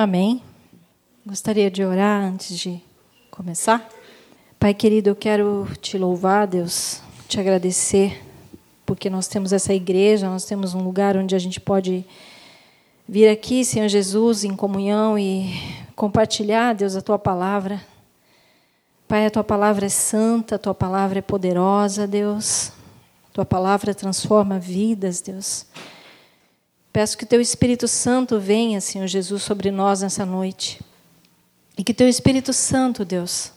[0.00, 0.40] Amém.
[1.26, 2.80] Gostaria de orar antes de
[3.32, 3.84] começar.
[4.56, 8.24] Pai querido, eu quero te louvar, Deus, te agradecer,
[8.86, 12.06] porque nós temos essa igreja, nós temos um lugar onde a gente pode
[13.08, 15.52] vir aqui, Senhor Jesus, em comunhão e
[15.96, 17.84] compartilhar, Deus, a tua palavra.
[19.08, 22.68] Pai, a tua palavra é santa, a tua palavra é poderosa, Deus.
[23.30, 25.66] A tua palavra transforma vidas, Deus.
[26.92, 30.80] Peço que teu Espírito Santo venha, Senhor Jesus, sobre nós nessa noite.
[31.76, 33.52] E que teu Espírito Santo, Deus,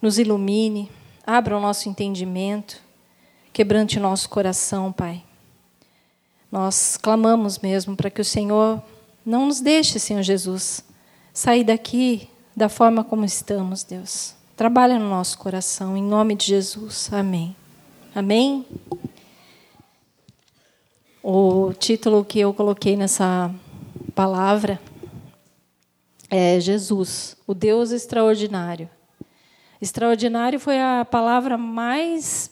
[0.00, 0.90] nos ilumine,
[1.24, 2.80] abra o nosso entendimento,
[3.52, 5.22] quebrante o nosso coração, Pai.
[6.50, 8.82] Nós clamamos mesmo para que o Senhor
[9.24, 10.84] não nos deixe, Senhor Jesus,
[11.32, 14.34] sair daqui da forma como estamos, Deus.
[14.56, 17.08] Trabalha no nosso coração, em nome de Jesus.
[17.12, 17.56] Amém.
[18.14, 18.66] Amém.
[21.24, 23.54] O título que eu coloquei nessa
[24.12, 24.80] palavra
[26.28, 28.90] é Jesus, o Deus extraordinário.
[29.80, 32.50] Extraordinário foi a palavra mais,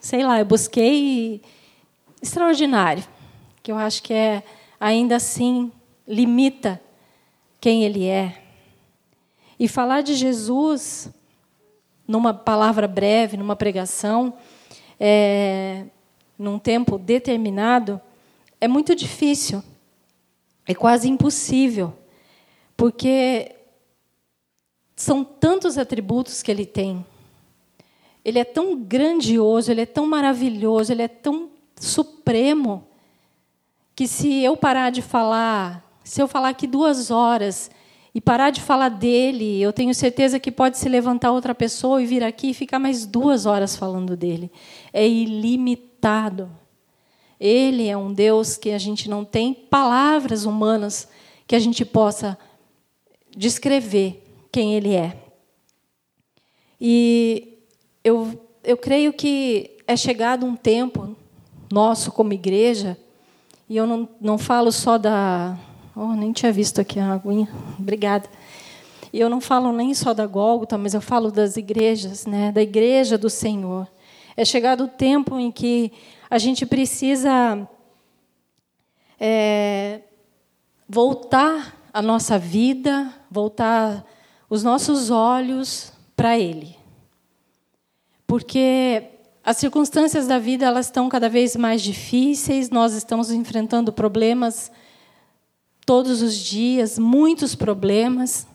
[0.00, 1.42] sei lá, eu busquei
[2.22, 3.02] extraordinário,
[3.60, 4.44] que eu acho que é
[4.78, 5.72] ainda assim
[6.06, 6.80] limita
[7.60, 8.40] quem ele é.
[9.58, 11.10] E falar de Jesus
[12.06, 14.34] numa palavra breve, numa pregação,
[15.00, 15.86] é,
[16.40, 18.00] num tempo determinado,
[18.58, 19.62] é muito difícil,
[20.66, 21.92] é quase impossível,
[22.74, 23.54] porque
[24.96, 27.04] são tantos atributos que ele tem.
[28.24, 32.86] Ele é tão grandioso, ele é tão maravilhoso, ele é tão supremo,
[33.94, 37.70] que se eu parar de falar, se eu falar aqui duas horas
[38.14, 42.06] e parar de falar dele, eu tenho certeza que pode se levantar outra pessoa e
[42.06, 44.50] vir aqui e ficar mais duas horas falando dele.
[44.90, 46.50] É ilimitado limitado.
[47.38, 51.08] Ele é um Deus que a gente não tem palavras humanas
[51.46, 52.38] que a gente possa
[53.36, 55.16] descrever quem Ele é.
[56.80, 57.58] E
[58.02, 61.16] eu, eu creio que é chegado um tempo
[61.70, 62.96] nosso como igreja,
[63.68, 65.56] e eu não, não falo só da.
[65.94, 67.48] Oh, nem tinha visto aqui a aguinha.
[67.78, 68.28] Obrigada.
[69.12, 72.52] E eu não falo nem só da Gólgota, mas eu falo das igrejas, né?
[72.52, 73.88] da igreja do Senhor.
[74.40, 75.92] É chegado o tempo em que
[76.30, 77.68] a gente precisa
[79.20, 80.00] é,
[80.88, 84.02] voltar a nossa vida, voltar
[84.48, 86.74] os nossos olhos para Ele.
[88.26, 89.10] Porque
[89.44, 94.72] as circunstâncias da vida elas estão cada vez mais difíceis, nós estamos enfrentando problemas
[95.84, 98.46] todos os dias, muitos problemas.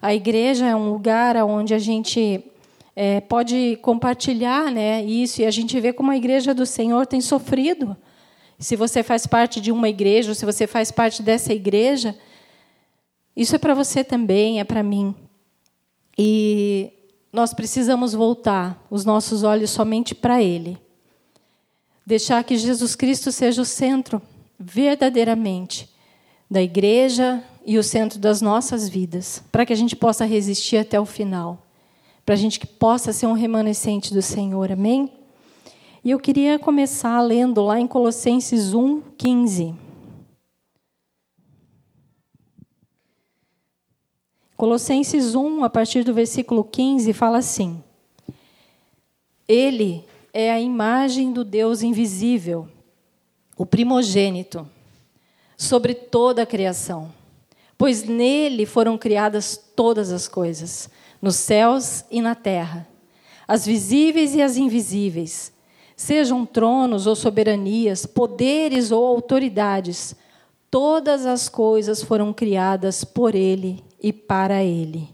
[0.00, 2.42] A igreja é um lugar onde a gente
[2.98, 7.20] é, pode compartilhar né, isso, e a gente vê como a igreja do Senhor tem
[7.20, 7.94] sofrido.
[8.58, 12.16] Se você faz parte de uma igreja, ou se você faz parte dessa igreja,
[13.36, 15.14] isso é para você também, é para mim.
[16.16, 16.90] E
[17.30, 20.78] nós precisamos voltar os nossos olhos somente para Ele.
[22.06, 24.22] Deixar que Jesus Cristo seja o centro,
[24.58, 25.86] verdadeiramente,
[26.50, 30.98] da igreja e o centro das nossas vidas, para que a gente possa resistir até
[30.98, 31.65] o final
[32.26, 35.12] para a gente que possa ser um remanescente do Senhor, amém?
[36.02, 39.72] E eu queria começar lendo lá em Colossenses 1, 15.
[44.56, 47.80] Colossenses 1, a partir do versículo 15, fala assim:
[49.46, 52.68] Ele é a imagem do Deus invisível,
[53.56, 54.68] o primogênito,
[55.56, 57.12] sobre toda a criação,
[57.78, 60.90] pois nele foram criadas todas as coisas
[61.20, 62.86] nos céus e na terra,
[63.48, 65.52] as visíveis e as invisíveis,
[65.96, 70.16] sejam tronos ou soberanias, poderes ou autoridades,
[70.70, 75.08] todas as coisas foram criadas por Ele e para Ele.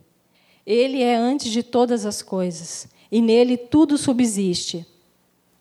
[0.66, 4.86] Ele é antes de todas as coisas, e nele tudo subsiste.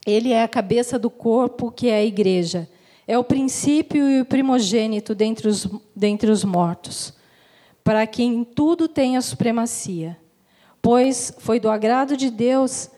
[0.05, 2.69] Ele é a cabeça do corpo, que é a igreja.
[3.07, 7.13] É o princípio e o primogênito dentre os, dentre os mortos,
[7.83, 10.20] para que em tudo tenha supremacia
[10.81, 12.89] pois foi do agrado de Deus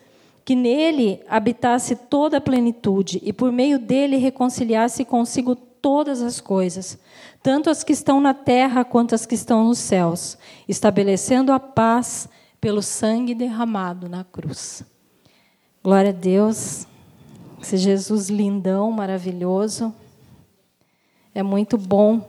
[0.45, 6.97] que nele habitasse toda a plenitude e por meio dele reconciliasse consigo todas as coisas,
[7.41, 10.37] tanto as que estão na terra quanto as que estão nos céus,
[10.67, 14.83] estabelecendo a paz pelo sangue derramado na cruz.
[15.83, 16.87] Glória a Deus.
[17.61, 19.93] Esse Jesus lindão, maravilhoso.
[21.35, 22.21] É muito bom.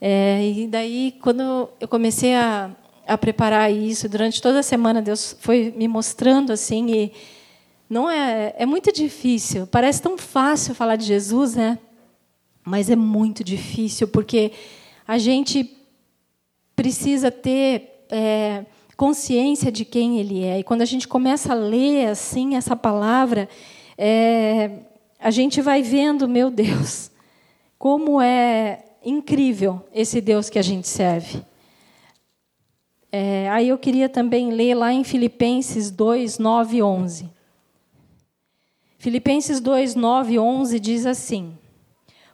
[0.00, 2.70] É, e daí, quando eu comecei a,
[3.10, 4.08] a preparar isso.
[4.08, 7.12] Durante toda a semana Deus foi me mostrando assim e
[7.88, 9.66] não é é muito difícil.
[9.66, 11.78] Parece tão fácil falar de Jesus, né?
[12.64, 14.52] Mas é muito difícil porque
[15.06, 15.76] a gente
[16.76, 18.64] precisa ter é,
[18.96, 20.60] consciência de quem Ele é.
[20.60, 23.48] E quando a gente começa a ler assim essa palavra,
[23.98, 24.70] é,
[25.18, 27.10] a gente vai vendo, meu Deus,
[27.78, 31.49] como é incrível esse Deus que a gente serve.
[33.12, 37.30] É, aí eu queria também ler lá em Filipenses 2, 9 e 11.
[38.98, 41.58] Filipenses 2, 9 e 11 diz assim: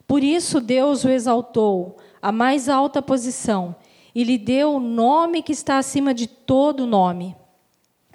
[0.07, 3.75] Por isso Deus o exaltou à mais alta posição
[4.13, 7.35] e lhe deu o nome que está acima de todo nome,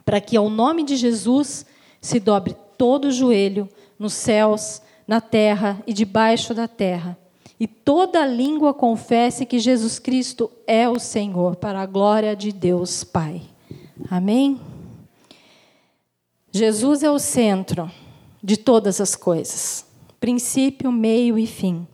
[0.05, 1.67] para que ao nome de Jesus
[2.00, 3.69] se dobre todo o joelho
[3.99, 7.19] nos céus, na terra e debaixo da terra
[7.59, 13.05] e toda língua confesse que Jesus Cristo é o Senhor, para a glória de Deus
[13.05, 13.43] Pai.
[14.11, 14.61] Amém?
[16.51, 17.91] Jesus é o centro
[18.43, 19.87] de todas as coisas,
[20.19, 21.87] princípio, meio e fim.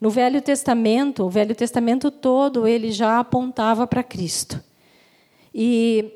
[0.00, 4.62] No Velho Testamento, o Velho Testamento todo, ele já apontava para Cristo.
[5.54, 6.12] E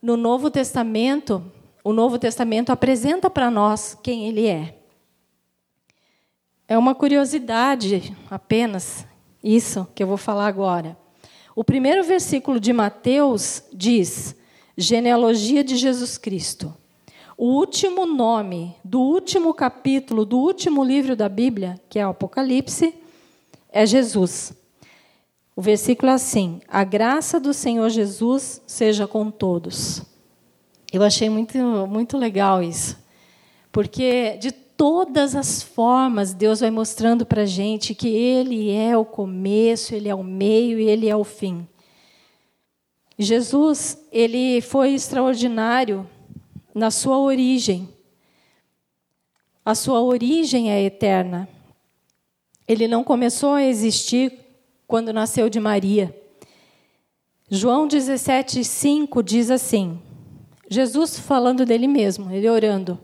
[0.00, 1.42] no Novo Testamento,
[1.82, 4.77] o Novo Testamento apresenta para nós quem ele é.
[6.70, 9.06] É uma curiosidade apenas
[9.42, 10.98] isso que eu vou falar agora.
[11.56, 14.36] O primeiro versículo de Mateus diz:
[14.76, 16.74] genealogia de Jesus Cristo.
[17.38, 22.94] O último nome do último capítulo do último livro da Bíblia, que é o Apocalipse,
[23.70, 24.52] é Jesus.
[25.56, 30.02] O versículo é assim: A graça do Senhor Jesus seja com todos.
[30.92, 31.56] Eu achei muito,
[31.88, 32.98] muito legal isso.
[33.72, 39.04] Porque de todas as formas, Deus vai mostrando para a gente que Ele é o
[39.04, 41.66] começo, Ele é o meio e Ele é o fim.
[43.18, 46.08] Jesus, ele foi extraordinário
[46.72, 47.88] na sua origem.
[49.64, 51.48] A sua origem é eterna.
[52.68, 54.32] Ele não começou a existir
[54.86, 56.16] quando nasceu de Maria.
[57.50, 60.00] João 17:5 diz assim:
[60.70, 63.00] Jesus falando dele mesmo, ele orando,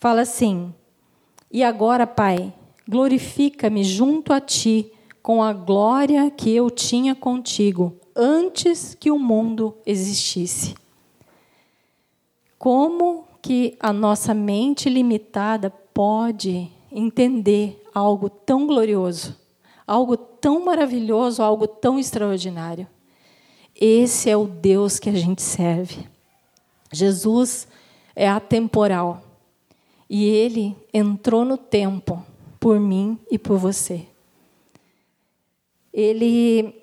[0.00, 0.72] fala assim:
[1.54, 2.52] e agora, Pai,
[2.88, 4.90] glorifica-me junto a ti
[5.22, 10.74] com a glória que eu tinha contigo antes que o mundo existisse.
[12.58, 19.36] Como que a nossa mente limitada pode entender algo tão glorioso,
[19.86, 22.88] algo tão maravilhoso, algo tão extraordinário?
[23.80, 26.04] Esse é o Deus que a gente serve.
[26.92, 27.68] Jesus
[28.16, 29.33] é atemporal.
[30.08, 32.24] E ele entrou no tempo
[32.60, 34.06] por mim e por você.
[35.92, 36.74] Ele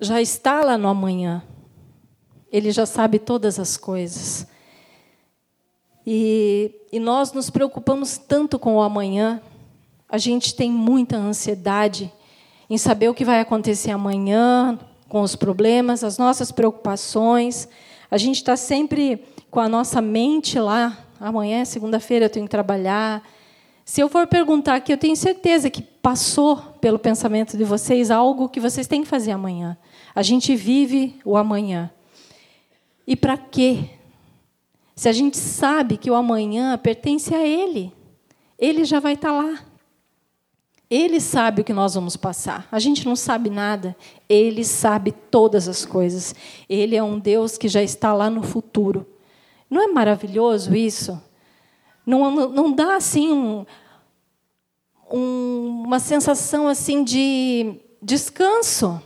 [0.00, 1.42] já está lá no amanhã.
[2.50, 4.46] Ele já sabe todas as coisas.
[6.06, 9.40] E, e nós nos preocupamos tanto com o amanhã,
[10.08, 12.12] a gente tem muita ansiedade
[12.68, 14.78] em saber o que vai acontecer amanhã,
[15.08, 17.68] com os problemas, as nossas preocupações.
[18.10, 23.22] A gente está sempre com a nossa mente lá amanhã, segunda-feira, eu tenho que trabalhar.
[23.84, 28.48] Se eu for perguntar aqui, eu tenho certeza que passou pelo pensamento de vocês algo
[28.48, 29.76] que vocês têm que fazer amanhã.
[30.14, 31.90] A gente vive o amanhã.
[33.06, 33.90] E para quê?
[34.96, 37.92] Se a gente sabe que o amanhã pertence a Ele,
[38.58, 39.60] Ele já vai estar lá.
[40.90, 42.66] Ele sabe o que nós vamos passar.
[42.70, 43.96] A gente não sabe nada.
[44.28, 46.34] Ele sabe todas as coisas.
[46.68, 49.06] Ele é um Deus que já está lá no futuro.
[49.70, 51.22] Não é maravilhoso isso?
[52.04, 53.64] Não, não, dá assim um,
[55.12, 59.00] um, uma sensação assim de descanso,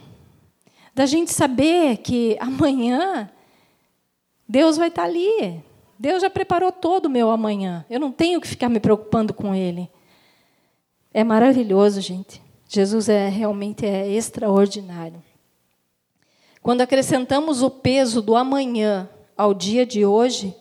[0.94, 3.30] da gente saber que amanhã
[4.48, 5.62] Deus vai estar ali.
[5.98, 7.84] Deus já preparou todo o meu amanhã.
[7.90, 9.90] Eu não tenho que ficar me preocupando com ele.
[11.12, 12.42] É maravilhoso, gente.
[12.68, 15.22] Jesus é realmente é extraordinário.
[16.62, 20.54] Quando acrescentamos o peso do amanhã ao dia de hoje,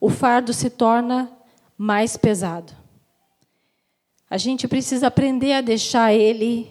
[0.00, 1.30] o fardo se torna
[1.76, 2.72] mais pesado.
[4.28, 6.70] A gente precisa aprender a deixar ele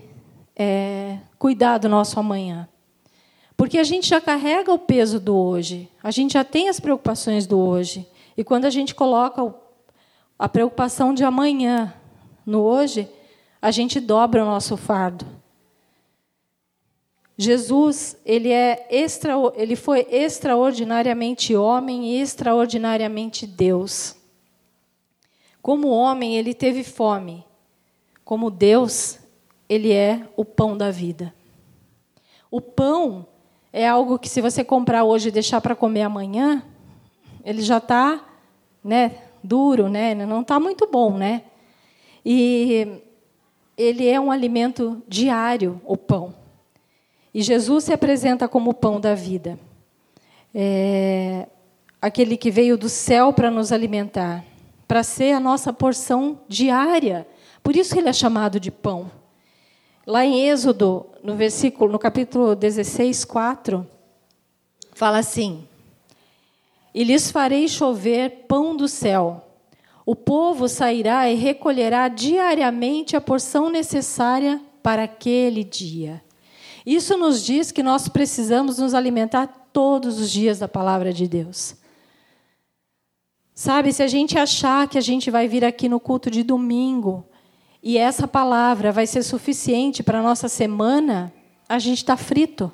[0.55, 2.67] é, cuidar do nosso amanhã.
[3.55, 7.47] Porque a gente já carrega o peso do hoje, a gente já tem as preocupações
[7.47, 8.05] do hoje.
[8.35, 9.53] E quando a gente coloca
[10.37, 11.93] a preocupação de amanhã
[12.45, 13.07] no hoje,
[13.61, 15.25] a gente dobra o nosso fardo.
[17.37, 24.15] Jesus, ele, é extra, ele foi extraordinariamente homem e extraordinariamente Deus.
[25.61, 27.43] Como homem, ele teve fome.
[28.23, 29.19] Como Deus,
[29.67, 31.33] ele é o pão da vida.
[32.49, 33.27] O pão
[33.73, 36.63] é algo que, se você comprar hoje e deixar para comer amanhã,
[37.43, 38.23] ele já está
[38.81, 40.15] né, duro, né?
[40.15, 41.17] não está muito bom.
[41.17, 41.43] Né?
[42.23, 43.01] E
[43.77, 46.44] ele é um alimento diário, o pão.
[47.35, 49.59] E Jesus se apresenta como o pão da vida.
[50.53, 51.45] É,
[52.01, 54.41] aquele que veio do céu para nos alimentar,
[54.87, 57.27] para ser a nossa porção diária.
[57.61, 59.11] Por isso ele é chamado de pão.
[60.07, 63.85] Lá em Êxodo, no versículo, no capítulo 16, 4,
[64.93, 65.67] fala assim:
[66.93, 69.45] E lhes farei chover pão do céu.
[70.05, 76.23] O povo sairá e recolherá diariamente a porção necessária para aquele dia.
[76.85, 81.75] Isso nos diz que nós precisamos nos alimentar todos os dias da palavra de Deus.
[83.53, 87.25] Sabe, se a gente achar que a gente vai vir aqui no culto de domingo
[87.81, 91.33] e essa palavra vai ser suficiente para a nossa semana,
[91.67, 92.71] a gente está frito.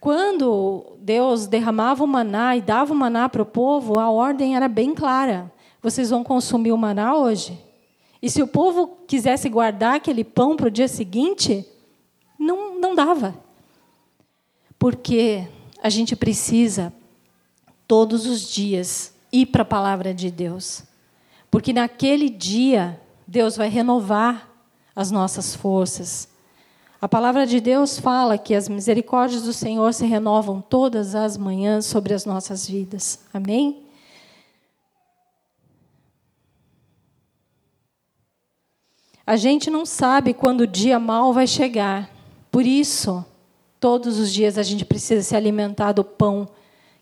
[0.00, 4.66] Quando Deus derramava o maná e dava o maná para o povo, a ordem era
[4.66, 7.56] bem clara: vocês vão consumir o maná hoje.
[8.20, 11.64] E se o povo quisesse guardar aquele pão para o dia seguinte,
[12.42, 13.34] não, não dava.
[14.78, 15.46] Porque
[15.82, 16.92] a gente precisa,
[17.86, 20.82] todos os dias, ir para a palavra de Deus.
[21.50, 24.48] Porque naquele dia, Deus vai renovar
[24.94, 26.28] as nossas forças.
[27.00, 31.86] A palavra de Deus fala que as misericórdias do Senhor se renovam todas as manhãs
[31.86, 33.20] sobre as nossas vidas.
[33.32, 33.82] Amém?
[39.26, 42.11] A gente não sabe quando o dia mal vai chegar.
[42.52, 43.24] Por isso,
[43.80, 46.46] todos os dias a gente precisa se alimentar do pão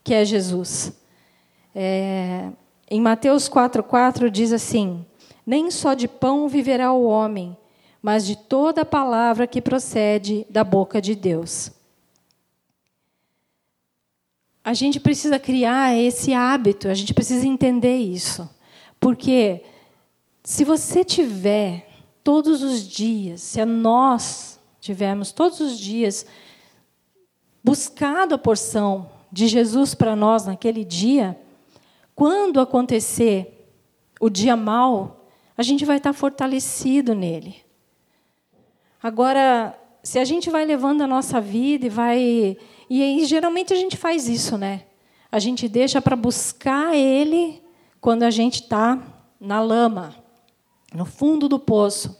[0.04, 0.92] que é Jesus.
[1.74, 2.50] É,
[2.88, 5.04] em Mateus 4,4 diz assim:
[5.44, 7.56] Nem só de pão viverá o homem,
[8.00, 11.72] mas de toda a palavra que procede da boca de Deus.
[14.62, 18.48] A gente precisa criar esse hábito, a gente precisa entender isso.
[19.00, 19.64] Porque
[20.44, 21.88] se você tiver
[22.22, 24.49] todos os dias, se nós
[24.80, 26.26] tivermos todos os dias
[27.62, 31.38] buscado a porção de Jesus para nós naquele dia,
[32.14, 33.70] quando acontecer
[34.20, 37.56] o dia mal, a gente vai estar fortalecido nele.
[39.02, 42.56] Agora, se a gente vai levando a nossa vida e vai.
[42.88, 44.84] E geralmente a gente faz isso, né?
[45.30, 47.62] A gente deixa para buscar ele
[48.00, 48.98] quando a gente está
[49.38, 50.14] na lama,
[50.92, 52.19] no fundo do poço.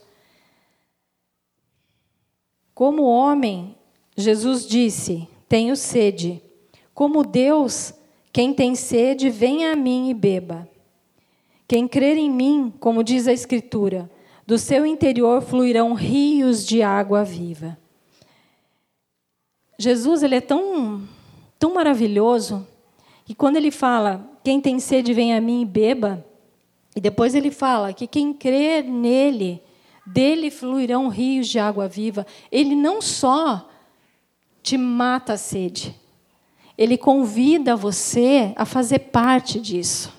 [2.73, 3.75] Como homem,
[4.15, 6.41] Jesus disse: Tenho sede.
[6.93, 7.93] Como Deus,
[8.31, 10.67] quem tem sede, venha a mim e beba.
[11.67, 14.09] Quem crer em mim, como diz a Escritura,
[14.45, 17.77] do seu interior fluirão rios de água viva.
[19.77, 21.01] Jesus ele é tão,
[21.57, 22.67] tão maravilhoso
[23.25, 26.25] que quando ele fala, quem tem sede, venha a mim e beba,
[26.95, 29.61] e depois ele fala que quem crer nele,
[30.05, 32.25] dele fluirão rios de água viva.
[32.51, 33.69] Ele não só
[34.63, 35.95] te mata a sede,
[36.77, 40.11] ele convida você a fazer parte disso.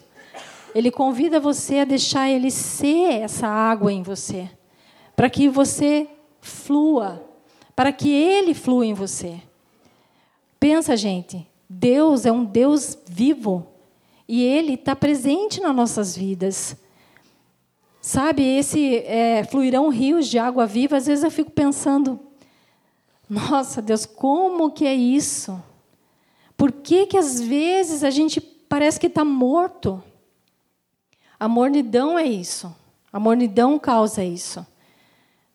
[0.75, 4.49] Ele convida você a deixar ele ser essa água em você,
[5.15, 6.09] para que você
[6.41, 7.23] flua,
[7.77, 9.41] para que ele flua em você.
[10.59, 13.67] Pensa, gente, Deus é um Deus vivo
[14.29, 16.77] e ele está presente nas nossas vidas.
[18.05, 22.19] Sabe, esse é, fluirão rios de água viva, às vezes eu fico pensando,
[23.31, 25.63] nossa Deus, como que é isso?
[26.57, 30.03] Por que, que às vezes a gente parece que está morto?
[31.39, 32.75] A mornidão é isso.
[33.13, 34.67] A mornidão causa isso.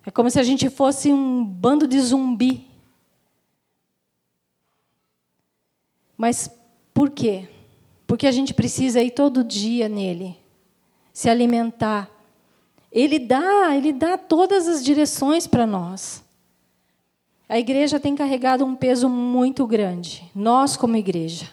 [0.05, 2.65] É como se a gente fosse um bando de zumbi.
[6.15, 6.49] Mas
[6.93, 7.49] por quê?
[8.07, 10.37] Porque a gente precisa ir todo dia nele,
[11.11, 12.16] se alimentar,
[12.91, 16.23] ele dá, ele dá todas as direções para nós.
[17.49, 21.49] A igreja tem carregado um peso muito grande, nós como igreja.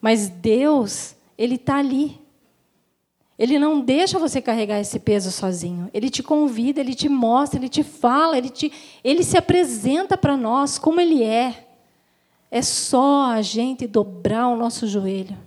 [0.00, 2.20] Mas Deus, ele está ali.
[3.38, 5.88] Ele não deixa você carregar esse peso sozinho.
[5.94, 8.72] Ele te convida, ele te mostra, ele te fala, ele, te,
[9.04, 11.68] ele se apresenta para nós como ele é.
[12.50, 15.38] É só a gente dobrar o nosso joelho.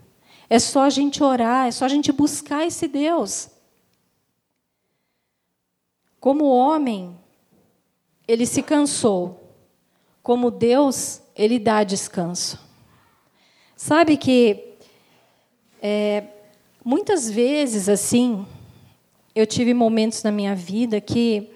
[0.49, 3.49] É só a gente orar, é só a gente buscar esse Deus.
[6.21, 7.17] Como homem,
[8.27, 9.41] ele se cansou.
[10.21, 12.59] Como Deus, ele dá descanso.
[13.75, 14.75] Sabe que
[15.81, 16.23] é,
[16.85, 18.45] muitas vezes assim,
[19.33, 21.49] eu tive momentos na minha vida que,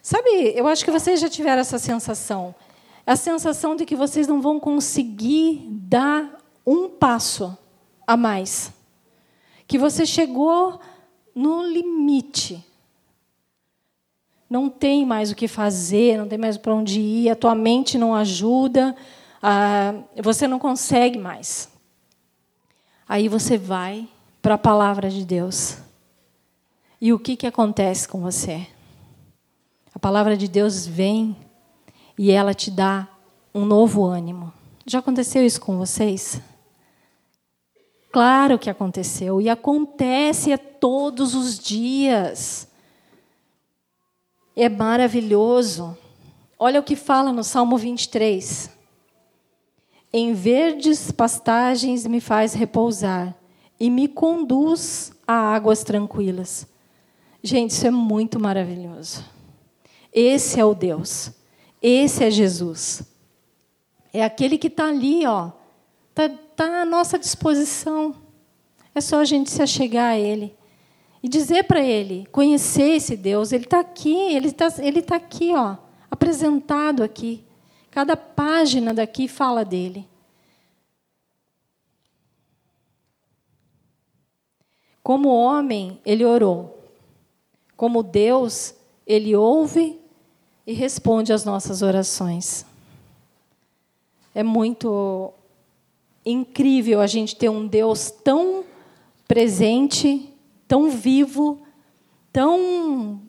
[0.00, 2.54] sabe, eu acho que vocês já tiveram essa sensação,
[3.04, 7.58] a sensação de que vocês não vão conseguir dar um passo
[8.06, 8.72] a mais,
[9.66, 10.78] que você chegou
[11.34, 12.64] no limite
[14.48, 17.98] não tem mais o que fazer, não tem mais para onde ir, a tua mente
[17.98, 18.94] não ajuda,
[20.22, 21.68] você não consegue mais.
[23.08, 24.08] Aí você vai
[24.40, 25.78] para a palavra de Deus.
[27.00, 28.66] E o que, que acontece com você?
[29.94, 31.36] A palavra de Deus vem
[32.18, 33.08] e ela te dá
[33.54, 34.52] um novo ânimo.
[34.86, 36.40] Já aconteceu isso com vocês?
[38.12, 42.65] Claro que aconteceu e acontece todos os dias.
[44.58, 45.96] É maravilhoso.
[46.58, 48.70] Olha o que fala no Salmo 23.
[50.10, 53.36] Em verdes pastagens me faz repousar
[53.78, 56.66] e me conduz a águas tranquilas.
[57.42, 59.22] Gente, isso é muito maravilhoso.
[60.10, 61.32] Esse é o Deus.
[61.82, 63.02] Esse é Jesus.
[64.10, 65.50] É aquele que está ali, ó,
[66.08, 68.14] está tá à nossa disposição.
[68.94, 70.56] É só a gente se achegar a Ele
[71.26, 73.50] e dizer para Ele, conhecer esse Deus.
[73.50, 75.76] Ele está aqui, Ele está ele tá aqui, ó,
[76.08, 77.42] apresentado aqui.
[77.90, 80.06] Cada página daqui fala dele.
[85.02, 86.80] Como homem, ele orou.
[87.76, 89.98] Como Deus, ele ouve
[90.64, 92.64] e responde às nossas orações.
[94.32, 95.32] É muito
[96.24, 98.64] incrível a gente ter um Deus tão
[99.26, 100.32] presente,
[100.66, 101.62] tão vivo,
[102.32, 103.22] tão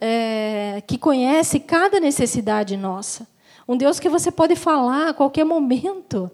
[0.00, 3.26] é, que conhece cada necessidade nossa.
[3.66, 6.30] Um Deus que você pode falar a qualquer momento.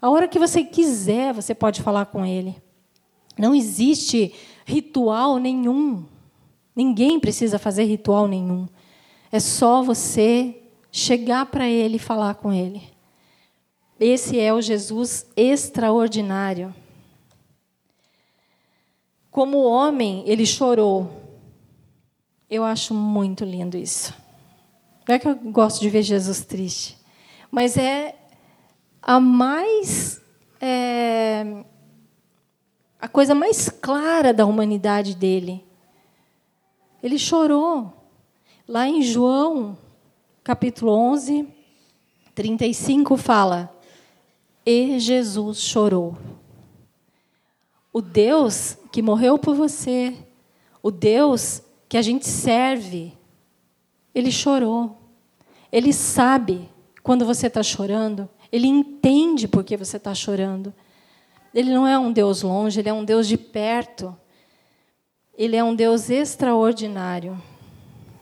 [0.00, 2.56] A hora que você quiser, você pode falar com Ele.
[3.38, 6.04] Não existe ritual nenhum.
[6.74, 8.66] Ninguém precisa fazer ritual nenhum.
[9.30, 12.82] É só você chegar para Ele e falar com Ele.
[14.00, 16.74] Esse é o Jesus extraordinário.
[19.36, 21.10] Como homem, ele chorou.
[22.48, 24.14] Eu acho muito lindo isso.
[25.06, 26.96] Não é que eu gosto de ver Jesus triste,
[27.50, 28.16] mas é
[29.02, 30.22] a mais.
[30.58, 31.62] É,
[32.98, 35.62] a coisa mais clara da humanidade dele.
[37.02, 37.92] Ele chorou.
[38.66, 39.76] Lá em João,
[40.42, 41.46] capítulo 11,
[42.34, 43.70] 35, fala:
[44.64, 46.16] E Jesus chorou.
[47.96, 50.14] O Deus que morreu por você,
[50.82, 53.16] o Deus que a gente serve,
[54.14, 54.98] ele chorou.
[55.72, 56.68] Ele sabe
[57.02, 60.74] quando você está chorando, ele entende por que você está chorando.
[61.54, 64.14] Ele não é um Deus longe, ele é um Deus de perto.
[65.32, 67.42] Ele é um Deus extraordinário.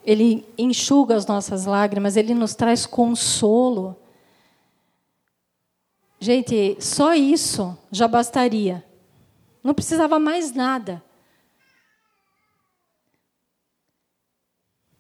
[0.05, 3.97] Ele enxuga as nossas lágrimas, ele nos traz consolo.
[6.21, 8.85] Gente, só isso já bastaria.
[9.65, 11.03] Não precisava mais nada.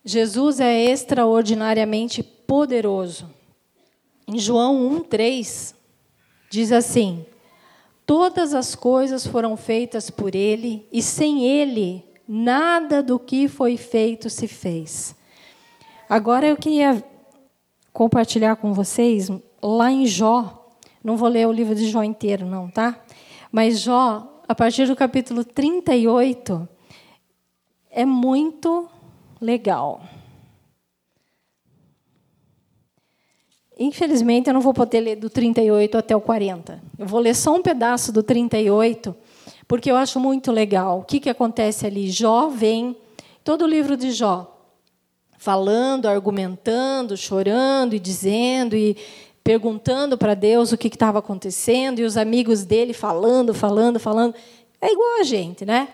[0.03, 3.31] Jesus é extraordinariamente poderoso.
[4.27, 5.75] Em João 1:3
[6.51, 7.27] diz assim:
[8.07, 14.31] Todas as coisas foram feitas por ele, e sem ele, nada do que foi feito
[14.31, 15.15] se fez.
[16.09, 17.05] Agora eu queria
[17.93, 19.31] compartilhar com vocês,
[19.63, 20.71] lá em Jó,
[21.03, 22.99] não vou ler o livro de Jó inteiro, não, tá?
[23.53, 26.69] Mas Jó, a partir do capítulo 38,
[27.91, 28.89] é muito
[29.41, 30.01] legal.
[33.77, 36.81] Infelizmente, eu não vou poder ler do 38 até o 40.
[36.97, 39.13] Eu vou ler só um pedaço do 38,
[39.67, 41.01] porque eu acho muito legal.
[41.01, 42.09] O que, que acontece ali?
[42.09, 42.97] Jó vem,
[43.43, 44.57] todo o livro de Jó,
[45.37, 48.97] falando, argumentando, chorando e dizendo e
[49.45, 54.35] perguntando para Deus o que estava acontecendo, e os amigos dele falando, falando, falando.
[54.81, 55.89] É igual a gente, né?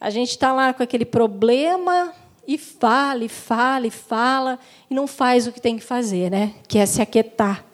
[0.00, 2.12] A gente está lá com aquele problema
[2.46, 6.54] e fala, e fala, e fala, e não faz o que tem que fazer, né?
[6.68, 7.64] Que é se aquietar.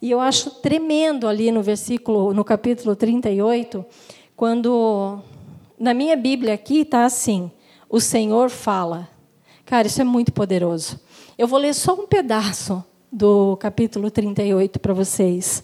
[0.00, 3.84] E eu acho tremendo ali no versículo, no capítulo 38,
[4.36, 5.18] quando
[5.78, 7.50] na minha Bíblia aqui está assim:
[7.88, 9.08] o Senhor fala.
[9.64, 11.00] Cara, isso é muito poderoso.
[11.38, 12.84] Eu vou ler só um pedaço
[13.14, 15.62] do capítulo 38 para vocês.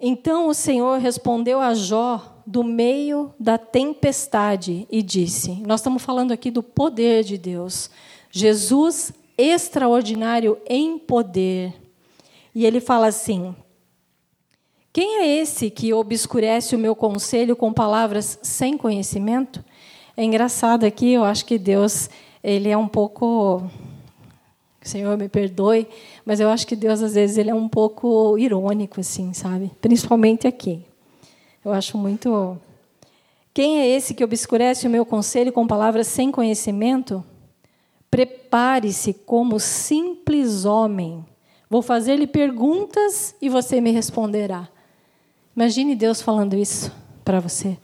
[0.00, 6.32] Então o Senhor respondeu a Jó do meio da tempestade e disse: Nós estamos falando
[6.32, 7.90] aqui do poder de Deus.
[8.30, 11.74] Jesus extraordinário em poder.
[12.54, 13.54] E ele fala assim:
[14.90, 19.62] Quem é esse que obscurece o meu conselho com palavras sem conhecimento?
[20.16, 22.08] É engraçado aqui, eu acho que Deus,
[22.42, 23.70] ele é um pouco
[24.82, 25.86] Senhor me perdoe,
[26.24, 29.70] mas eu acho que Deus às vezes ele é um pouco irônico assim, sabe?
[29.80, 30.84] Principalmente aqui.
[31.64, 32.58] Eu acho muito.
[33.54, 37.24] Quem é esse que obscurece o meu conselho com palavras sem conhecimento?
[38.10, 41.24] Prepare-se como simples homem.
[41.68, 44.68] Vou fazer-lhe perguntas e você me responderá.
[45.56, 46.92] Imagine Deus falando isso
[47.24, 47.78] para você.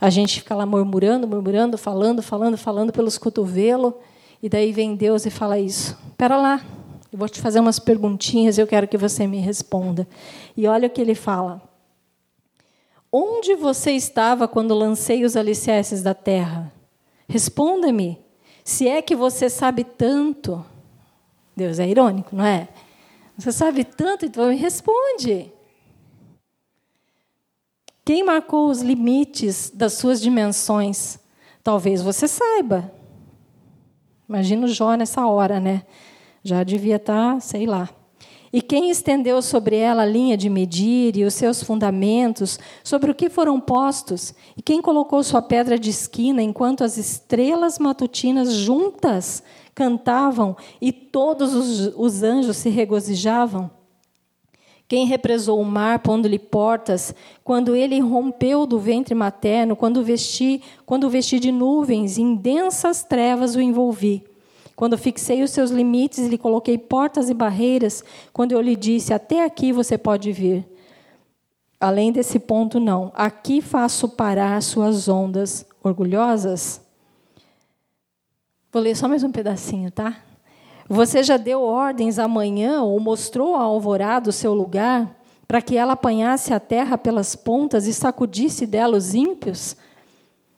[0.00, 3.94] A gente fica lá murmurando, murmurando, falando, falando, falando pelos cotovelos,
[4.42, 5.96] e daí vem Deus e fala isso.
[6.10, 6.64] Espera lá,
[7.12, 10.08] eu vou te fazer umas perguntinhas e eu quero que você me responda.
[10.56, 11.60] E olha o que ele fala.
[13.12, 16.72] Onde você estava quando lancei os alicerces da terra?
[17.28, 18.18] Responda-me.
[18.64, 20.64] Se é que você sabe tanto,
[21.54, 22.68] Deus é irônico, não é?
[23.36, 25.52] Você sabe tanto, então me responde.
[28.04, 31.18] Quem marcou os limites das suas dimensões?
[31.62, 32.90] Talvez você saiba.
[34.26, 35.84] Imagina o Jó nessa hora, né?
[36.42, 37.88] Já devia estar, tá, sei lá.
[38.52, 43.14] E quem estendeu sobre ela a linha de medir e os seus fundamentos, sobre o
[43.14, 44.34] que foram postos?
[44.54, 49.42] E quem colocou sua pedra de esquina enquanto as estrelas matutinas juntas
[49.74, 53.70] cantavam e todos os, os anjos se regozijavam?
[54.86, 61.08] Quem represou o mar, pondo-lhe portas, quando ele rompeu do ventre materno, quando vesti, quando
[61.08, 64.22] vesti de nuvens, em densas trevas o envolvi?
[64.74, 69.44] Quando fixei os seus limites lhe coloquei portas e barreiras, quando eu lhe disse: Até
[69.44, 70.66] aqui você pode vir.
[71.78, 73.12] Além desse ponto, não.
[73.14, 76.80] Aqui faço parar suas ondas orgulhosas.
[78.72, 80.16] Vou ler só mais um pedacinho, tá?
[80.88, 85.92] Você já deu ordens amanhã ou mostrou à alvorada o seu lugar para que ela
[85.92, 89.76] apanhasse a terra pelas pontas e sacudisse dela os ímpios?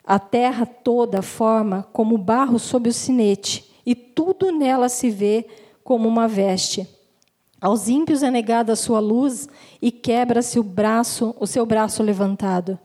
[0.04, 5.46] A terra toda forma como barro sob o sinete e tudo nela se vê
[5.82, 6.88] como uma veste.
[7.60, 9.48] Aos ímpios é negada a sua luz
[9.80, 12.78] e quebra-se o braço, o seu braço levantado.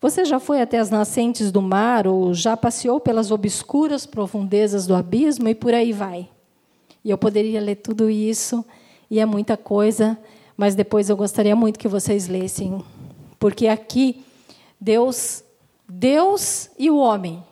[0.00, 4.94] Você já foi até as nascentes do mar ou já passeou pelas obscuras profundezas do
[4.94, 6.28] abismo e por aí vai.
[7.04, 8.64] E eu poderia ler tudo isso
[9.10, 10.18] e é muita coisa,
[10.56, 12.84] mas depois eu gostaria muito que vocês lessem,
[13.38, 14.22] porque aqui
[14.80, 15.42] Deus,
[15.88, 17.42] Deus e o homem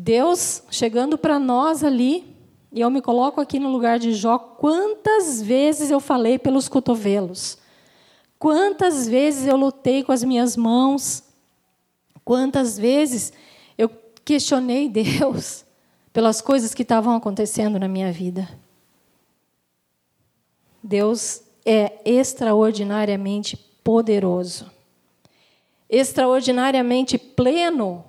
[0.00, 2.24] Deus chegando para nós ali,
[2.70, 7.58] e eu me coloco aqui no lugar de Jó, quantas vezes eu falei pelos cotovelos,
[8.38, 11.24] quantas vezes eu lutei com as minhas mãos,
[12.24, 13.32] quantas vezes
[13.76, 13.90] eu
[14.24, 15.64] questionei Deus
[16.12, 18.48] pelas coisas que estavam acontecendo na minha vida.
[20.80, 24.70] Deus é extraordinariamente poderoso,
[25.90, 28.04] extraordinariamente pleno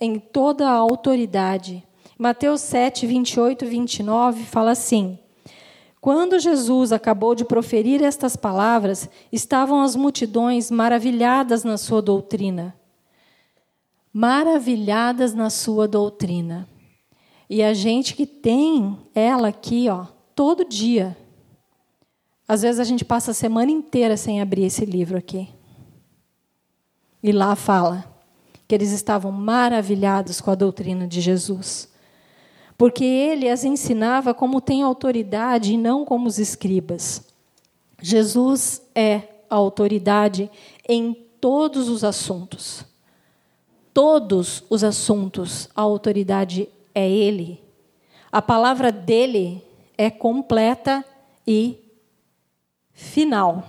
[0.00, 1.82] em toda a autoridade.
[2.18, 5.18] Mateus 7, 28 e 29 fala assim:
[6.00, 12.74] Quando Jesus acabou de proferir estas palavras, estavam as multidões maravilhadas na sua doutrina.
[14.12, 16.68] Maravilhadas na sua doutrina.
[17.48, 21.16] E a gente que tem ela aqui, ó, todo dia.
[22.48, 25.48] Às vezes a gente passa a semana inteira sem abrir esse livro aqui.
[27.22, 28.15] E lá fala:
[28.66, 31.88] que eles estavam maravilhados com a doutrina de Jesus.
[32.76, 37.22] Porque ele as ensinava como tem autoridade e não como os escribas.
[38.02, 40.50] Jesus é a autoridade
[40.86, 42.84] em todos os assuntos.
[43.94, 47.62] Todos os assuntos, a autoridade é ele.
[48.30, 49.62] A palavra dele
[49.96, 51.02] é completa
[51.46, 51.78] e
[52.92, 53.66] final.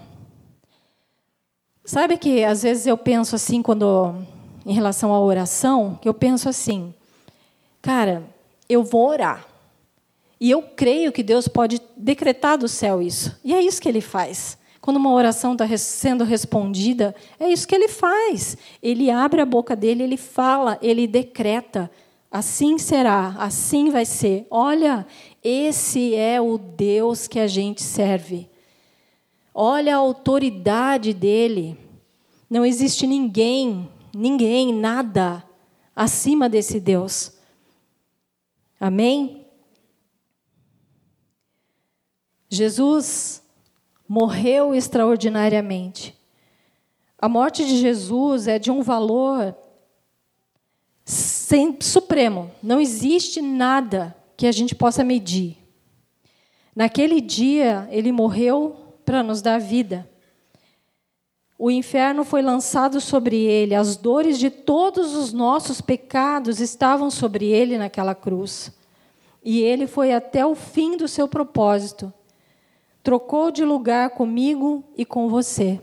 [1.85, 4.13] Sabe que às vezes eu penso assim quando
[4.67, 6.93] em relação à oração, que eu penso assim,
[7.81, 8.21] cara,
[8.67, 9.47] eu vou orar.
[10.41, 13.33] E eu creio que Deus pode decretar do céu isso.
[13.45, 14.57] E é isso que ele faz.
[14.81, 18.57] Quando uma oração está sendo respondida, é isso que ele faz.
[18.83, 21.89] Ele abre a boca dele, ele fala, ele decreta.
[22.29, 24.45] Assim será, assim vai ser.
[24.51, 25.07] Olha,
[25.41, 28.49] esse é o Deus que a gente serve.
[29.53, 31.77] Olha a autoridade dele.
[32.49, 35.43] Não existe ninguém ninguém, nada
[35.95, 37.33] acima desse Deus.
[38.79, 39.45] Amém?
[42.49, 43.43] Jesus
[44.07, 46.17] morreu extraordinariamente.
[47.19, 49.55] A morte de Jesus é de um valor
[51.05, 52.51] sem, supremo.
[52.61, 55.57] Não existe nada que a gente possa medir.
[56.75, 58.75] Naquele dia, ele morreu
[59.05, 60.07] para nos dar vida.
[61.59, 67.47] O inferno foi lançado sobre ele, as dores de todos os nossos pecados estavam sobre
[67.47, 68.71] ele naquela cruz.
[69.43, 72.13] E ele foi até o fim do seu propósito.
[73.01, 75.81] Trocou de lugar comigo e com você.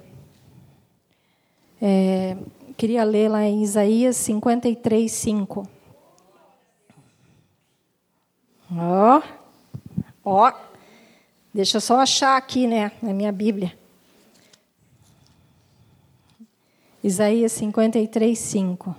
[1.82, 2.36] É,
[2.76, 5.68] queria ler lá em Isaías 53, 5.
[8.76, 9.22] Ó,
[10.24, 10.52] ó.
[11.52, 13.83] Deixa eu só achar aqui, né, na minha Bíblia.
[17.04, 18.96] Isaías 53, 5.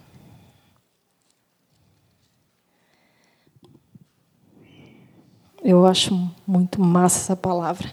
[5.63, 6.13] Eu acho
[6.45, 7.91] muito massa essa palavra.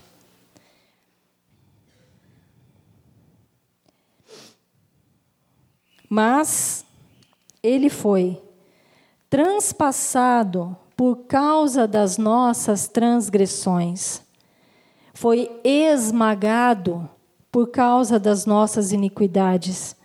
[6.10, 6.84] Mas
[7.62, 8.38] ele foi
[9.30, 14.20] transpassado por causa das nossas transgressões,
[15.14, 17.08] foi esmagado
[17.50, 20.01] por causa das nossas iniquidades.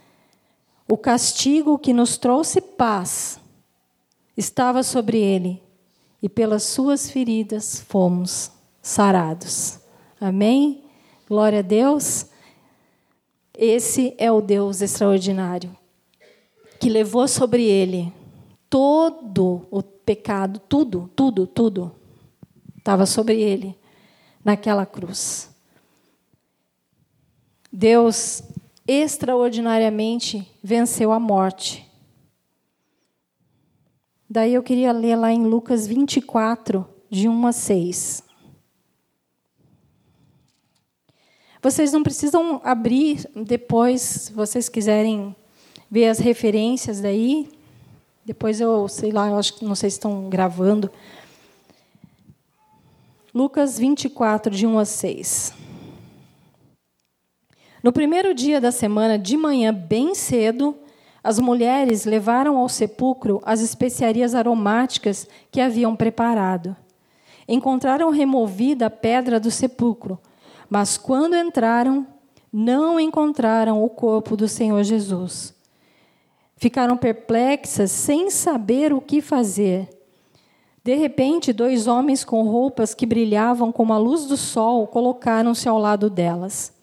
[0.87, 3.39] O castigo que nos trouxe paz
[4.35, 5.61] estava sobre ele,
[6.21, 9.79] e pelas suas feridas fomos sarados.
[10.19, 10.83] Amém?
[11.27, 12.27] Glória a Deus.
[13.53, 15.75] Esse é o Deus extraordinário
[16.79, 18.13] que levou sobre ele
[18.69, 21.91] todo o pecado, tudo, tudo, tudo,
[22.77, 23.75] estava sobre ele
[24.43, 25.49] naquela cruz.
[27.71, 28.43] Deus
[28.87, 31.85] extraordinariamente venceu a morte.
[34.29, 38.23] Daí eu queria ler lá em Lucas 24, de 1 a 6.
[41.61, 45.35] Vocês não precisam abrir depois, se vocês quiserem
[45.89, 47.49] ver as referências daí.
[48.25, 50.91] Depois eu, sei lá, eu acho que não sei se estão gravando.
[53.33, 55.66] Lucas 24, de 1 a 6.
[57.87, 60.75] No primeiro dia da semana, de manhã, bem cedo,
[61.23, 66.75] as mulheres levaram ao sepulcro as especiarias aromáticas que haviam preparado.
[67.47, 70.19] Encontraram removida a pedra do sepulcro,
[70.69, 72.05] mas quando entraram,
[72.51, 75.55] não encontraram o corpo do Senhor Jesus.
[76.57, 79.87] Ficaram perplexas, sem saber o que fazer.
[80.83, 85.79] De repente, dois homens com roupas que brilhavam como a luz do sol colocaram-se ao
[85.79, 86.75] lado delas.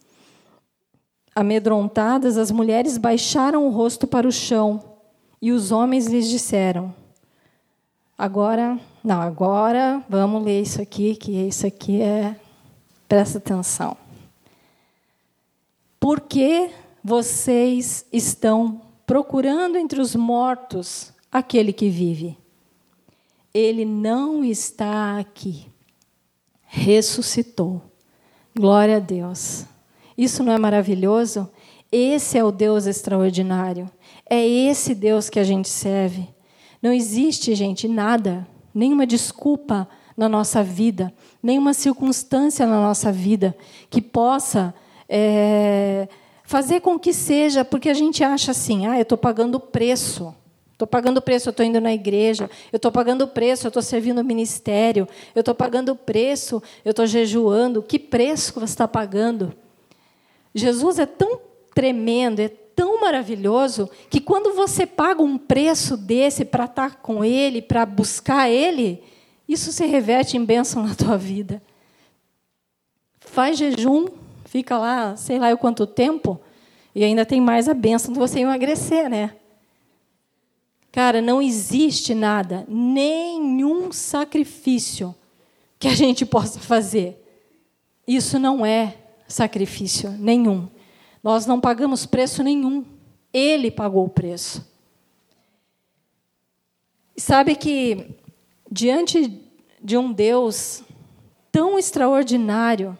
[1.35, 4.83] Amedrontadas, as mulheres baixaram o rosto para o chão
[5.43, 6.95] e os homens lhes disseram:
[8.17, 12.37] Agora, não, agora vamos ler isso aqui, que isso aqui é.
[13.09, 13.97] Presta atenção.
[15.99, 16.71] Por que
[17.03, 22.39] vocês estão procurando entre os mortos aquele que vive.
[23.53, 25.67] Ele não está aqui.
[26.63, 27.83] Ressuscitou.
[28.57, 29.67] Glória a Deus.
[30.17, 31.49] Isso não é maravilhoso?
[31.91, 33.91] Esse é o Deus extraordinário.
[34.29, 36.29] É esse Deus que a gente serve.
[36.83, 43.57] Não existe, gente, nada, nenhuma desculpa na nossa vida, nenhuma circunstância na nossa vida
[43.91, 44.75] que possa.
[45.09, 46.09] É
[46.45, 50.35] fazer com que seja, porque a gente acha assim, ah, eu estou pagando o preço.
[50.73, 53.69] Estou pagando o preço, eu estou indo na igreja, eu estou pagando o preço, eu
[53.69, 57.83] estou servindo o ministério, eu estou pagando o preço, eu estou jejuando.
[57.83, 59.55] Que preço você está pagando?
[60.55, 61.41] Jesus é tão
[61.75, 67.61] tremendo, é tão maravilhoso, que quando você paga um preço desse para estar com Ele,
[67.61, 69.03] para buscar Ele,
[69.49, 71.63] isso se reverte em bênção na tua vida.
[73.21, 74.07] Faz jejum,
[74.45, 76.41] fica lá, sei lá o quanto tempo,
[76.95, 79.35] e ainda tem mais a benção de você emagrecer, né?
[80.93, 85.13] Cara, não existe nada, nenhum sacrifício
[85.77, 87.21] que a gente possa fazer.
[88.07, 90.69] Isso não é sacrifício nenhum.
[91.23, 92.85] Nós não pagamos preço nenhum.
[93.33, 94.67] Ele pagou o preço.
[97.17, 98.17] Sabe que
[98.71, 99.41] diante
[99.83, 100.83] de um Deus
[101.53, 102.99] tão extraordinário,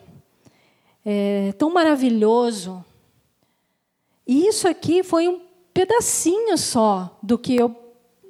[1.03, 2.83] é, tão maravilhoso.
[4.25, 5.41] E isso aqui foi um
[5.73, 7.75] pedacinho só do que eu,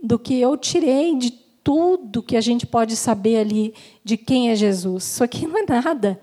[0.01, 1.31] do que eu tirei de
[1.63, 5.03] tudo que a gente pode saber ali de quem é Jesus.
[5.03, 6.19] Isso aqui não é nada.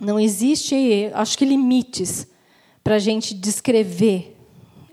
[0.00, 2.26] Não existe, acho que, limites
[2.82, 4.36] para a gente descrever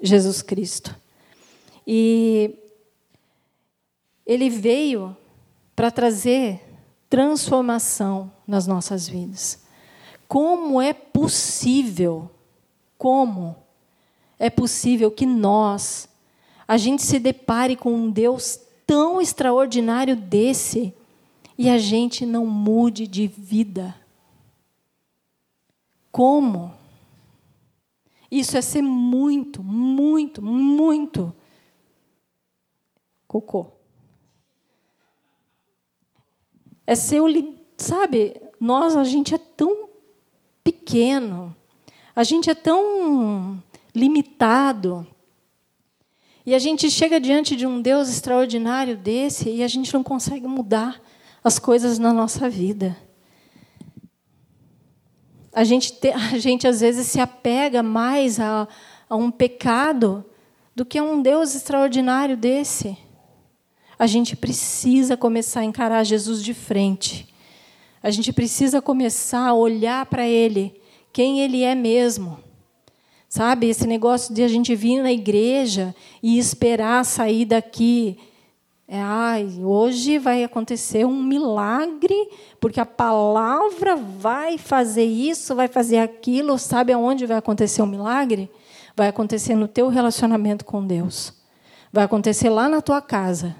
[0.01, 0.95] Jesus Cristo.
[1.85, 2.55] E
[4.25, 5.15] ele veio
[5.75, 6.61] para trazer
[7.09, 9.59] transformação nas nossas vidas.
[10.27, 12.29] Como é possível?
[12.97, 13.55] Como
[14.39, 16.07] é possível que nós,
[16.67, 20.93] a gente se depare com um Deus tão extraordinário desse
[21.57, 24.00] e a gente não mude de vida?
[26.11, 26.73] Como?
[28.29, 31.33] Isso é ser muito, muito, muito
[33.31, 33.67] cocô.
[36.85, 37.27] É ser o.
[37.77, 39.89] Sabe, nós, a gente é tão
[40.63, 41.55] pequeno,
[42.15, 43.63] a gente é tão
[43.95, 45.07] limitado.
[46.45, 50.47] E a gente chega diante de um Deus extraordinário desse e a gente não consegue
[50.47, 51.01] mudar
[51.43, 52.97] as coisas na nossa vida.
[55.53, 58.67] A gente, te, a gente às vezes se apega mais a,
[59.09, 60.25] a um pecado
[60.75, 62.97] do que a um Deus extraordinário desse.
[63.99, 67.31] A gente precisa começar a encarar Jesus de frente.
[68.01, 70.73] A gente precisa começar a olhar para Ele,
[71.13, 72.39] quem Ele é mesmo.
[73.29, 78.17] Sabe, esse negócio de a gente vir na igreja e esperar sair daqui.
[78.93, 85.99] É, ai, hoje vai acontecer um milagre, porque a palavra vai fazer isso, vai fazer
[85.99, 86.59] aquilo.
[86.59, 88.51] Sabe aonde vai acontecer o um milagre?
[88.93, 91.33] Vai acontecer no teu relacionamento com Deus.
[91.89, 93.55] Vai acontecer lá na tua casa.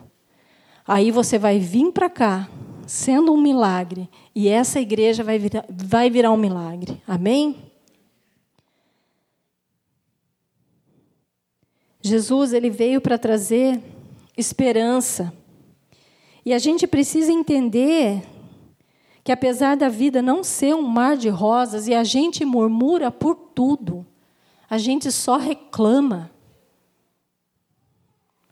[0.86, 2.50] Aí você vai vir para cá,
[2.86, 7.02] sendo um milagre, e essa igreja vai virar, vai virar um milagre.
[7.08, 7.56] Amém?
[12.02, 13.82] Jesus ele veio para trazer
[14.38, 15.34] esperança.
[16.46, 18.24] E a gente precisa entender
[19.24, 23.36] que apesar da vida não ser um mar de rosas e a gente murmura por
[23.36, 24.06] tudo,
[24.70, 26.32] a gente só reclama.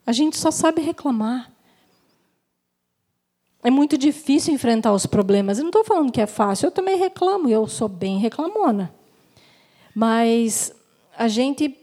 [0.05, 1.51] A gente só sabe reclamar.
[3.61, 5.57] É muito difícil enfrentar os problemas.
[5.57, 8.93] Eu não estou falando que é fácil, eu também reclamo, eu sou bem reclamona.
[9.93, 10.73] Mas
[11.17, 11.75] a gente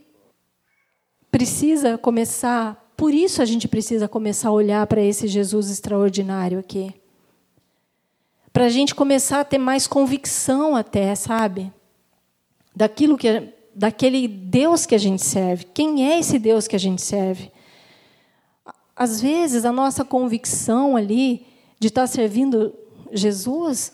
[1.31, 6.95] precisa começar, por isso a gente precisa começar a olhar para esse Jesus extraordinário aqui.
[8.53, 11.71] Para a gente começar a ter mais convicção, até, sabe?
[12.75, 15.65] Daquilo que daquele Deus que a gente serve.
[15.75, 17.53] Quem é esse Deus que a gente serve?
[18.97, 21.47] Às vezes, a nossa convicção ali
[21.79, 22.73] de estar servindo
[23.13, 23.93] Jesus,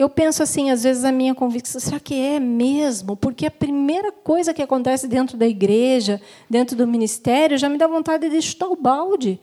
[0.00, 3.14] eu penso assim, às vezes a minha convicção, será que é mesmo?
[3.16, 7.86] Porque a primeira coisa que acontece dentro da igreja, dentro do ministério, já me dá
[7.86, 9.38] vontade de chutar o balde.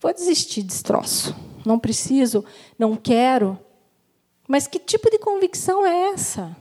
[0.00, 1.36] Vou desistir desse troço.
[1.62, 2.42] Não preciso,
[2.78, 3.58] não quero.
[4.48, 6.56] Mas que tipo de convicção é essa?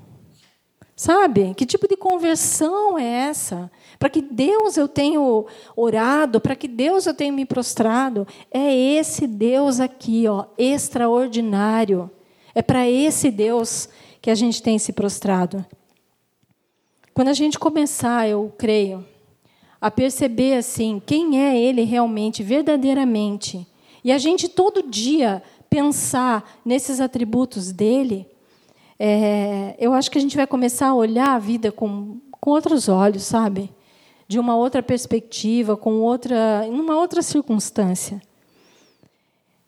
[0.93, 1.53] Sabe?
[1.53, 3.71] Que tipo de conversão é essa?
[3.97, 8.27] Para que Deus eu tenho orado, para que Deus eu tenho me prostrado.
[8.51, 12.11] É esse Deus aqui, ó, extraordinário.
[12.57, 13.87] É para esse Deus
[14.19, 15.63] que a gente tem se prostrado.
[17.13, 19.05] Quando a gente começar, eu creio,
[19.79, 23.67] a perceber assim, quem é ele realmente, verdadeiramente,
[24.03, 28.25] e a gente todo dia pensar nesses atributos dele,
[28.97, 32.89] é, eu acho que a gente vai começar a olhar a vida com, com outros
[32.89, 33.69] olhos, sabe?
[34.27, 38.19] De uma outra perspectiva, com outra, em uma outra circunstância.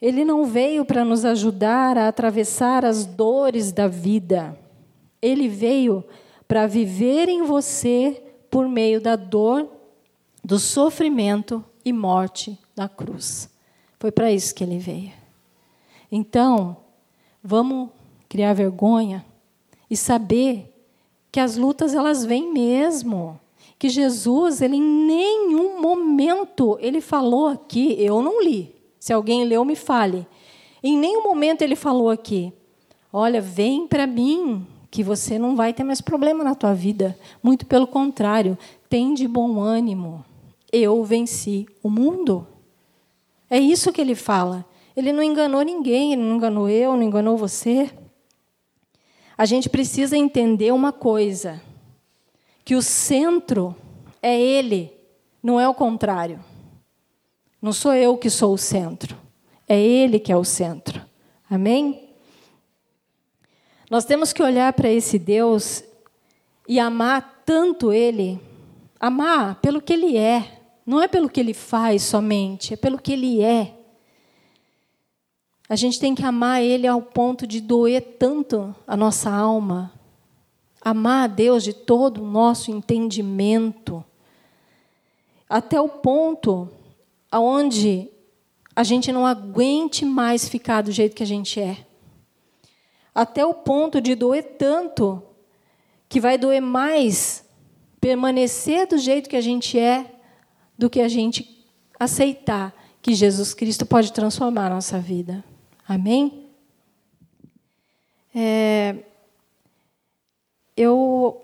[0.02, 4.58] Ele não veio para nos ajudar a atravessar as dores da vida.
[5.22, 6.04] Ele veio
[6.48, 9.70] para viver em você por meio da dor,
[10.44, 13.50] do sofrimento e morte na cruz.
[14.00, 15.12] Foi para isso que ele veio.
[16.12, 16.78] Então,
[17.44, 17.90] vamos
[18.28, 19.26] criar vergonha
[19.90, 20.74] e saber
[21.32, 23.40] que as lutas elas vêm mesmo.
[23.78, 28.79] Que Jesus, ele em nenhum momento ele falou aqui, eu não li.
[29.00, 30.28] Se alguém leu, me fale.
[30.84, 32.52] Em nenhum momento ele falou aqui:
[33.12, 37.18] "Olha, vem para mim, que você não vai ter mais problema na tua vida.
[37.42, 38.58] Muito pelo contrário,
[38.90, 40.24] tem de bom ânimo.
[40.72, 42.46] Eu venci o mundo."
[43.50, 44.66] É isso que ele fala.
[44.96, 47.90] Ele não enganou ninguém, ele não enganou eu, não enganou você
[49.40, 51.62] a gente precisa entender uma coisa:
[52.66, 53.74] que o centro
[54.22, 54.92] é Ele,
[55.42, 56.44] não é o contrário.
[57.62, 59.18] Não sou eu que sou o centro,
[59.68, 61.06] é Ele que é o centro.
[61.50, 62.10] Amém?
[63.90, 65.84] Nós temos que olhar para esse Deus
[66.68, 68.40] e amar tanto Ele,
[69.00, 73.12] amar pelo que Ele é, não é pelo que Ele faz somente, é pelo que
[73.12, 73.76] Ele é.
[75.68, 79.94] A gente tem que amar Ele ao ponto de doer tanto a nossa alma.
[80.82, 84.04] Amar a Deus de todo o nosso entendimento.
[85.48, 86.70] Até o ponto
[87.32, 88.10] aonde
[88.76, 91.86] a gente não aguente mais ficar do jeito que a gente é.
[93.14, 95.22] Até o ponto de doer tanto
[96.08, 97.46] que vai doer mais
[98.00, 100.06] permanecer do jeito que a gente é
[100.78, 101.68] do que a gente
[102.00, 105.44] aceitar que Jesus Cristo pode transformar a nossa vida.
[105.88, 106.48] Amém?
[108.34, 108.96] É,
[110.78, 111.42] eu,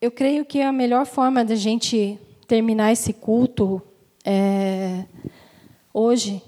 [0.00, 2.18] eu creio que a melhor forma da gente
[2.48, 3.80] terminar esse culto
[4.24, 5.04] é,
[5.92, 6.42] hoje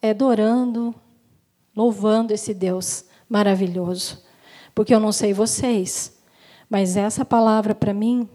[0.00, 0.94] é adorando,
[1.76, 4.22] louvando esse Deus maravilhoso.
[4.74, 6.18] Porque eu não sei vocês,
[6.68, 8.28] mas essa palavra para mim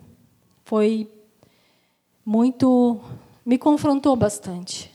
[0.64, 1.12] foi
[2.24, 3.02] muito
[3.46, 4.94] me confrontou bastante.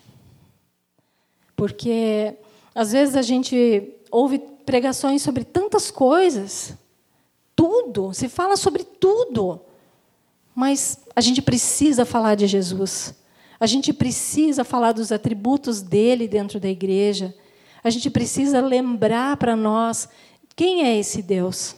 [1.57, 2.37] Porque
[2.75, 6.77] às vezes a gente ouve pregações sobre tantas coisas,
[7.57, 9.61] tudo, se fala sobre tudo.
[10.55, 13.15] Mas a gente precisa falar de Jesus.
[13.59, 17.35] A gente precisa falar dos atributos dele dentro da igreja.
[17.83, 20.09] A gente precisa lembrar para nós
[20.55, 21.77] quem é esse Deus.